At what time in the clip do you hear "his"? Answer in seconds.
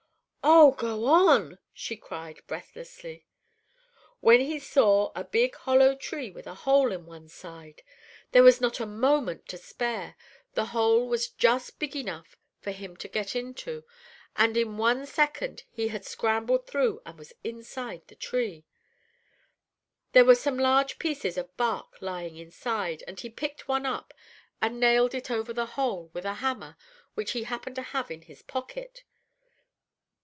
28.23-28.41